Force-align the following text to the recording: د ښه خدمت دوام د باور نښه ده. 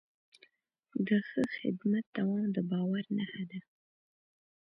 د 1.07 1.09
ښه 1.27 1.43
خدمت 1.57 2.05
دوام 2.17 2.47
د 2.55 2.57
باور 2.71 3.03
نښه 3.17 3.43
ده. 3.51 3.59